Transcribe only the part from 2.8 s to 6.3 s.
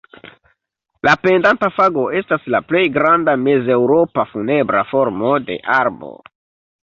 granda mezeŭropa funebra formo de arbo.